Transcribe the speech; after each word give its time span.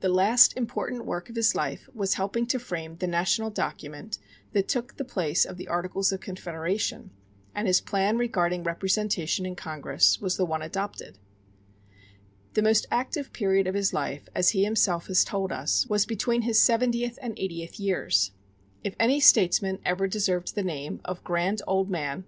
The 0.00 0.08
last 0.08 0.56
important 0.56 1.06
work 1.06 1.30
of 1.30 1.36
his 1.36 1.54
life 1.54 1.88
was 1.94 2.14
helping 2.14 2.46
to 2.46 2.58
frame 2.58 2.96
the 2.96 3.06
national 3.06 3.48
document 3.48 4.18
that 4.54 4.66
took 4.66 4.96
the 4.96 5.04
place 5.04 5.44
of 5.44 5.56
the 5.56 5.68
Articles 5.68 6.10
of 6.10 6.18
Confederation; 6.18 7.12
and 7.54 7.68
his 7.68 7.80
plan 7.80 8.18
regarding 8.18 8.64
representation 8.64 9.46
in 9.46 9.54
Congress 9.54 10.20
was 10.20 10.36
the 10.36 10.44
one 10.44 10.62
adopted. 10.62 11.16
The 12.54 12.62
most 12.62 12.86
active 12.90 13.32
period 13.32 13.68
of 13.68 13.76
his 13.76 13.94
life, 13.94 14.28
as 14.34 14.50
he 14.50 14.64
himself 14.64 15.06
has 15.06 15.22
told 15.22 15.52
us, 15.52 15.86
was 15.86 16.04
between 16.04 16.42
his 16.42 16.58
seventieth 16.58 17.20
and 17.22 17.38
his 17.38 17.44
eightieth 17.44 17.78
years. 17.78 18.32
If 18.82 18.96
any 18.98 19.20
statesman 19.20 19.78
ever 19.84 20.08
deserved 20.08 20.56
the 20.56 20.64
name 20.64 21.00
of 21.04 21.22
"grand 21.22 21.62
old 21.68 21.68
man," 21.68 21.68
it 21.68 21.68
certainly 21.68 21.68
was 21.68 21.88
Benjamin 21.94 22.02
Franklin. 22.02 22.16